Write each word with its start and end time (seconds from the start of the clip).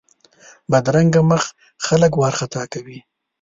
بدرنګه 0.71 1.21
مخ 1.29 1.43
خلک 1.85 2.11
وارخطا 2.15 2.63
کوي 2.73 2.99